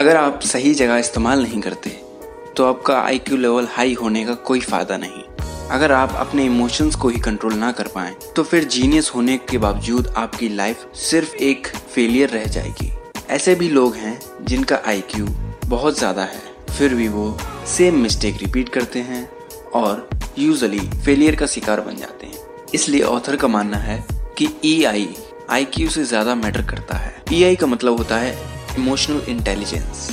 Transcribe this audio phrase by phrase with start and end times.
[0.00, 1.90] अगर आप सही जगह इस्तेमाल नहीं करते
[2.56, 5.22] तो आपका आईक्यू लेवल हाई होने का कोई फ़ायदा नहीं।
[5.70, 9.58] अगर आप अपने इमोशंस को ही कंट्रोल ना कर पाए तो फिर जीनियस होने के
[9.58, 12.90] बावजूद आपकी लाइफ सिर्फ़ एक फेलियर रह जाएगी।
[13.30, 15.26] ऐसे भी लोग हैं, जिनका आईक्यू
[15.66, 17.36] बहुत ज़्यादा है। फिर भी वो
[17.68, 19.28] सेम मिस्टेक रिपीट करते हैं
[19.74, 24.04] और यूजली फेलियर का शिकार बन जाते हैं। इसलिए ऑथर का मानना है
[24.38, 25.08] कि ई आई
[25.50, 28.36] आई क्यू से ज़्यादा मैटर करता है। ई आई का मतलब होता है
[28.76, 30.08] emotional intelligence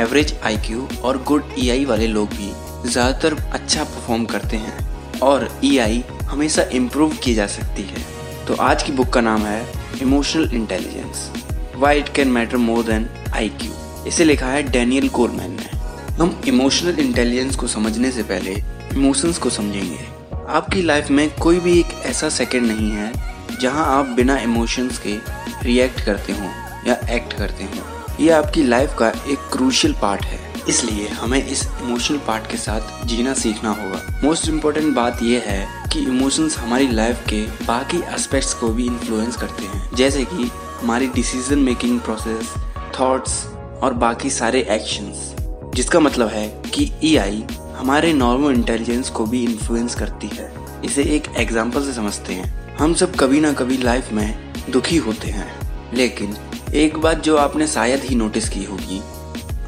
[0.00, 2.52] average I Q और गुड ई आई वाले लोग भी
[2.90, 8.04] ज़्यादातर अच्छा परफॉर्म करते हैं और ई आई हमेशा इम्प्रूव की जा सकती है।
[8.46, 9.66] तो आज की बुक का नाम है
[10.02, 11.30] emotional intelligence
[11.76, 13.72] why it can matter more than I Q
[14.08, 15.76] इसे लिखा है डैनियल कोलमैन ने।
[16.14, 18.54] हम इमोशनल इंटेलिजेंस को समझने से पहले
[18.92, 20.06] इमोशंस को समझेंगे।
[20.48, 23.12] आपकी लाइफ में कोई भी एक ऐसा सेकंड नहीं है
[23.60, 25.16] जहाँ आप बिना इमोशंस के
[25.64, 26.50] रिएक्ट करते हो
[26.88, 31.62] या एक्ट करते हो। ये आपकी लाइफ का एक क्रूशियल पार्ट है। इसलिए हमें इस
[31.82, 36.88] इमोशनल पार्ट के साथ जीना सीखना होगा। मोस्ट इम्पोर्टेंट बात यह है कि इमोशंस हमारी
[36.88, 42.52] लाइफ के बाकी एस्पेक्ट्स को भी इन्फ्लुएंस करते हैं। जैसे कि हमारी डिसीज़न मेकिंग प्रोसेस
[43.00, 43.44] थॉट्स
[43.82, 45.34] और बाकी सारे एक्शंस
[45.74, 47.44] जिसका मतलब है कि ई आई
[47.76, 50.52] हमारे नॉर्मल इंटेलिजेंस को भी इन्फ्लुएंस करती है।
[50.84, 55.30] इसे एक एग्ज़ाम्पल से समझते हैं। हम सब कभी ना कभी लाइफ में दुखी होते
[55.30, 55.50] हैं।
[55.94, 56.36] लेकिन
[56.74, 59.00] एक बात जो आपने शायद ही नोटिस की होगी,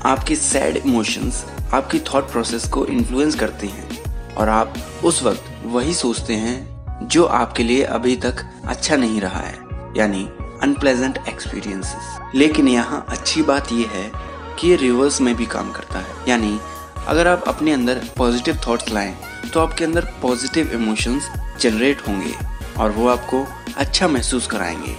[0.04, 5.94] आपके सैड इमोशंस आपकी थॉट प्रोसेस को इन्फ्लुएंस करते हैं और आप उस वक्त वही
[5.94, 9.54] सोचते हैं जो आपके लिए अभी तक अच्छा नहीं रहा है,
[9.96, 10.28] यानी
[10.62, 14.10] अनप्लेजेंट एक्सपीरियंसेस लेकिन यहाँ अच्छी बात यह है
[14.58, 16.58] कि ये रिवर्स में भी काम करता है। यानी
[17.06, 19.14] अगर आप अपने अंदर पॉजिटिव थॉट्स लाएँ
[19.54, 22.34] तो आपके अंदर पॉजिटिव इमोशंस जनरेट होंगे
[22.78, 23.44] और वो आपको
[23.76, 24.96] अच्छा महसूस कराएँगे।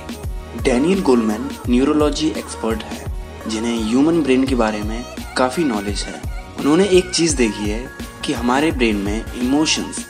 [0.64, 3.06] डैनियल गोलमैन न्यूरोलॉजी एक्सपर्ट है,
[3.48, 5.04] जिन्हें ह्यूमन ब्रेन के बारे में
[5.38, 6.22] काफ़ी नॉलेज है।
[6.60, 7.90] उन्होंने एक चीज़ देखी है
[8.26, 10.06] कि हमारे ब्रेन में इमोशंस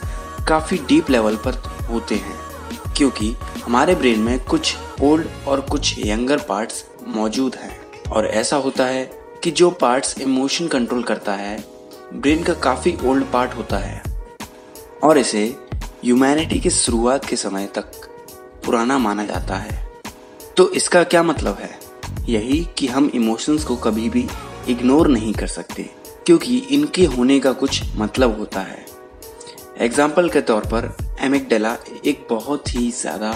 [0.48, 1.54] काफ़ी डीप लेवल पर
[1.90, 2.36] होते हैं,
[2.96, 8.86] क्योंकि हमारे ब्रेन में कुछ ओल्ड और कुछ यंगर पार्ट्स मौजूद हैं। और ऐसा होता
[8.86, 9.04] है
[9.44, 11.64] कि जो पार्ट्स इमोशन कंट्रोल करता है,
[12.14, 14.02] ब्रेन का काफ़ी ओल्ड पार्ट होता है।
[15.02, 15.56] और इसे
[16.04, 17.84] ह्यूमैनिटी की शुरुआत के समय तक
[18.66, 19.91] पुराना माना जाता है।
[20.56, 21.70] तो इसका क्या मतलब है?
[22.28, 24.26] यही कि हम इमोशंस को कभी भी
[24.68, 25.82] इग्नोर नहीं कर सकते,
[26.26, 28.84] क्योंकि इनके होने का कुछ मतलब होता है।
[29.80, 31.76] एग्ज़ाम्पल के तौर पर एमिकडेला
[32.06, 33.32] एक बहुत ही ज़्यादा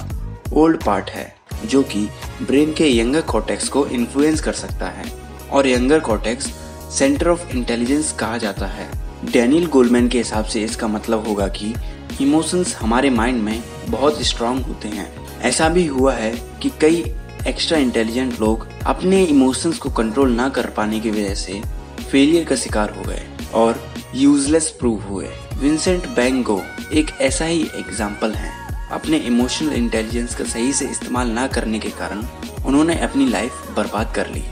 [0.53, 1.35] ओल्ड पार्ट है,
[1.65, 2.09] जो कि
[2.43, 5.11] ब्रेन के यंगर कॉटेक्स को इन्फ्लुएंस कर सकता है,
[5.53, 6.53] और younger cortex
[6.91, 8.91] centre of intelligence कहा जाता है।
[9.25, 11.75] डैनियल गोलमैन के हिसाब से इसका मतलब होगा कि
[12.21, 15.15] इमोशंस हमारे माइंड में बहुत स्ट्रांग होते हैं।
[15.47, 17.05] ऐसा भी हुआ है कि कई
[17.47, 21.61] एक्स्ट्रा इंटेलिजेंट लोग अपने इमोशंस को कंट्रोल ना कर पाने की वजह से
[22.01, 23.23] फेलियर का शिकार हो गए
[23.55, 23.81] और
[24.15, 25.29] यूजलेस प्रूव हुए।
[25.61, 26.61] विंसेंट बैंगो
[26.93, 28.51] एक ऐसा ही एग्ज़ाम्पल है।
[28.93, 32.23] अपने इमोशनल इंटेलिजेंस का सही से इस्तेमाल ना करने के कारण
[32.67, 34.43] उन्होंने अपनी लाइफ बर्बाद कर ली।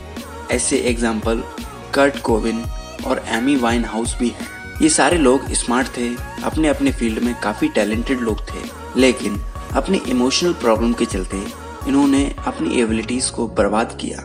[0.50, 1.42] ऐसे एग्ज़ाम्पल
[1.94, 2.64] कर्ट कोविन
[3.06, 4.48] और एमी वाइन हाउस भी हैं।
[4.82, 6.08] ये सारे लोग स्मार्ट थे
[6.44, 9.40] अपने अपने फ़ील्ड में काफ़ी टैलेंटेड लोग थे, लेकिन
[9.76, 11.36] अपनी इमोशनल प्रॉब्लम के चलते
[11.88, 14.18] इन्होंने अपनी एबिलिटीज को बर्बाद किया।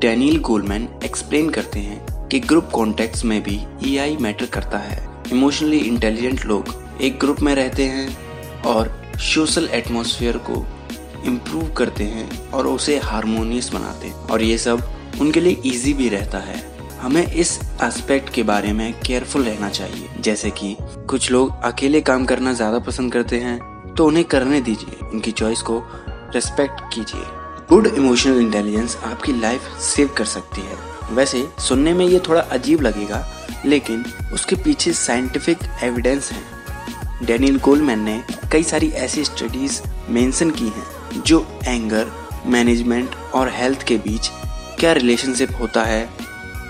[0.00, 4.98] डैनियल गोलमैन एक्सप्लेन करते हैं कि ग्रुप कॉन्टेक्ट में भी ई मैटर करता है।
[5.32, 8.90] इमोशनली इंटेलिजेंट लोग एक ग्रुप में रहते हैं और
[9.24, 10.64] सोशल एटमोसफियर को
[11.26, 14.82] इम्प्रूव करते हैं और उसे हारमोनियस बनाते हैं। और ये सब
[15.20, 16.60] उनके लिए इजी भी रहता है।
[17.00, 22.24] हमें इस एस्पेक्ट के बारे में केयरफुल रहना चाहिए। जैसे कि कुछ लोग अकेले काम
[22.24, 23.58] करना ज़्यादा पसंद करते हैं
[23.98, 27.22] तो उन्हें करने दीजिए। उनकी चॉइस को रेस्पेक्ट कीजिए।
[27.68, 30.76] गुड इमोशनल इंटेलिजेंस आपकी लाइफ सेव कर सकती है।
[31.12, 33.32] वैसे, सुनने में ये थोड़ा अजीब लगेगा,
[33.66, 36.42] लेकिन उसके पीछे साइंटिफिक एविडेंस है।
[37.22, 42.06] डेनियल कोलमैन ने कई सारी ऐसी स्टडीज़ मेंशन की हैं, जो एंगर
[42.46, 44.30] मैनेजमेंट और हेल्थ के बीच
[44.78, 46.10] क्या रिलेशनशिप होता है,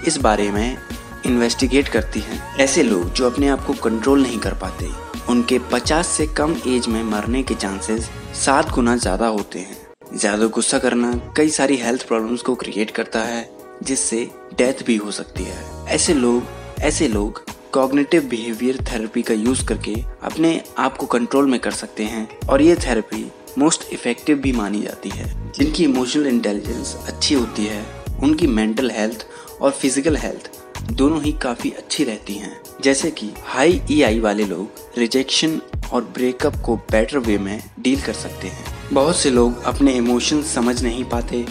[0.07, 0.79] इस बारे में
[1.27, 6.07] इन्वेस्टिगेट करती हैं। ऐसे लोग जो अपने आप को कंट्रोल नहीं कर पाते उनके 50
[6.07, 9.77] से कम एज में मरने के चांसेस सात गुना ज़्यादा होते हैं।
[10.15, 13.49] ज़्यादा गुस्सा करना कई सारी हेल्थ प्रॉब्लम्स को क्रिएट करता है,
[13.83, 14.25] जिससे
[14.59, 16.43] डेथ भी हो सकती है। ऐसे लोग
[16.83, 19.95] ऐसे लोग कॉग्निटिव बिहेवियर थेरेपी का यूज़ करके
[20.25, 24.81] अपने आप को कंट्रोल में कर सकते हैं, और ये थेरेपी मोस्ट इफ़ेक्टिव भी मानी
[24.83, 27.85] जाती है। जिनकी इमोशनल इंटेलिजेंस अच्छी होती है,
[28.23, 29.27] उनकी मेंटल हेल्थ
[29.61, 30.51] और फ़िज़िकल हेल्थ
[30.89, 35.61] दोनों ही काफ़ी अच्छी रहती हैं। जैसे कि हाई ईआई वाले लोग रिजेक्शन
[35.93, 40.43] और ब्रेकअप को बेटर वे में डील कर सकते हैं। बहुत से लोग अपने इमोशन
[40.45, 41.45] समझ नहीं पाते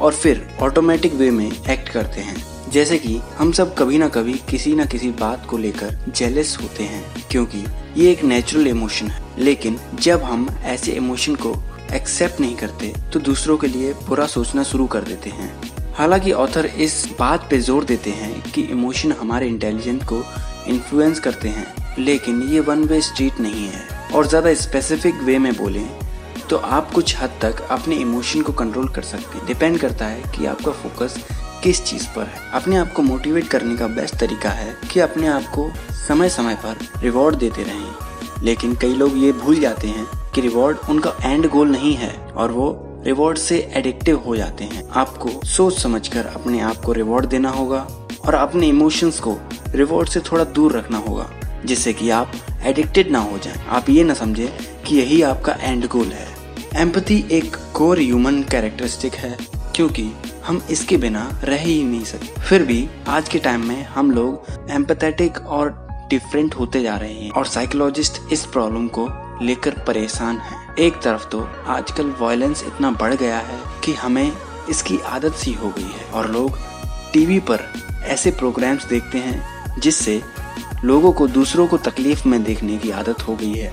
[0.00, 4.32] और फिर ऑटोमेटिक वे में एक्ट करते हैं। जैसे कि हम सब कभी ना कभी
[4.50, 7.64] किसी ना किसी बात को लेकर जेलस होते हैं, क्योंकि
[7.96, 11.54] ये एक नेचुरल इमोशन है। लेकिन जब हम ऐसे इमोशन को
[11.92, 16.66] एक्सेप्ट नहीं करते तो दूसरों के लिए बुरा सोचना शुरू कर देते हैं। हालाँकि ऑथर
[16.66, 20.22] इस बात पे ज़ोर देते हैं कि इमोशन हमारे इंटेलिजेंस को
[20.68, 21.66] इन्फ्लुएंस करते हैं,
[21.98, 25.88] लेकिन ये वन वे स्ट्रीट नहीं है। और ज़्यादा स्पेसिफिक वे में बोलें
[26.50, 30.22] तो आप कुछ हद तक अपने इमोशन को कंट्रोल कर सकते हैं। डिपेंड करता है
[30.32, 31.16] कि आपका फोकस
[31.62, 35.26] किस चीज़ पर है। अपने आप को मोटिवेट करने का बेस्ट तरीका है कि अपने
[35.28, 40.06] आप को समय समय पर रिवॉर्ड देते रहें। लेकिन कई लोग ये भूल जाते हैं
[40.34, 42.70] कि रिवॉर्ड उनका एंड गोल नहीं है, और वो
[43.04, 47.86] रिवॉर्ड से एडिक्टिव हो जाते हैं। आपको सोच समझकर अपने आप को रिवॉर्ड देना होगा
[48.26, 49.36] और अपने इमोशंस को
[49.74, 51.28] रिवॉर्ड से थोड़ा दूर रखना होगा,
[51.64, 52.32] जिससे कि आप
[52.64, 54.52] एडिक्टेड ना हो जाएँ। आप ये ना समझे
[54.86, 56.28] कि यही आपका एंड गोल है।
[56.76, 59.36] एम्पति एक कोर ह्यूमन कैरेक्टरिस्टिक है,
[59.76, 60.10] क्योंकि
[60.46, 64.70] हम इसके बिना रह ही नहीं सकते। फिर भी आज के टाइम में हम लोग
[64.70, 65.70] एम्पथेटिक और
[66.10, 69.08] डिफरेंट होते जा रहे हैं और साइकोलॉजिस्ट इस प्रॉब्लम को
[69.42, 74.32] लेकर परेशान है। एक तरफ़ तो आजकल वायलेंस इतना बढ़ गया है कि हमें
[74.70, 76.58] इसकी आदत सी हो गई है और लोग
[77.12, 77.60] टीवी पर
[78.04, 80.22] ऐसे प्रोग्राम्स देखते हैं जिससे
[80.84, 83.72] लोगों को दूसरों को तकलीफ़ में देखने की आदत हो गई है।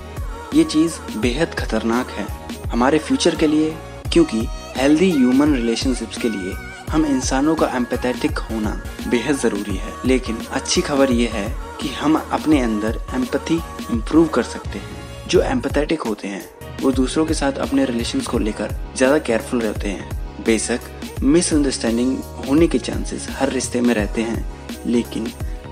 [0.54, 2.26] ये चीज़ बेहद खतरनाक है
[2.70, 3.74] हमारे फ्यूचर के लिए,
[4.12, 6.54] क्योंकि हेल्दी ह्यूमन रिलेशनशिप्स के लिए
[6.90, 11.48] हम इंसानों का एम्पैथेटिक होना बेहद ज़रूरी है। लेकिन अच्छी खबर ये है
[11.80, 13.60] कि हम अपने अंदर एम्पथी
[13.90, 16.48] इम्प्रूव कर सकते हैं। जो एम्पैथेटिक होते हैं
[16.82, 20.80] वो दूसरों के साथ अपने रिलेशन को लेकर ज़्यादा केयरफुल रहते हैं। बेशक
[21.22, 22.16] मिसअंडरस्टैंडिंग
[22.46, 24.44] होने के चांसेस हर रिश्ते में रहते हैं,
[24.86, 25.26] लेकिन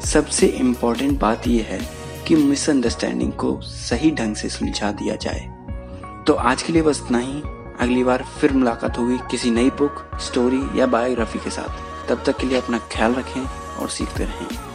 [0.05, 1.81] सबसे इम्पोर्टेंट बात यह है
[2.29, 5.49] कि मिसअंडरस्टैंडिंग को सही ढंग से सुलझा दिया जाए।
[6.27, 7.43] तो आज के लिए बस इतना ही।
[7.81, 12.39] अगली बार फिर मुलाकात होगी किसी नई बुक स्टोरी या बायोग्राफी के साथ। तब तक
[12.39, 14.68] के लिए अपना ख्याल रखें और सीखते रहें।